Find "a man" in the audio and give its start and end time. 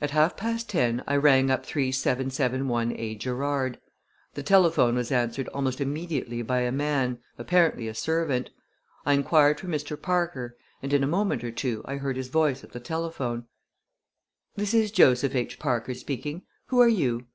6.62-7.18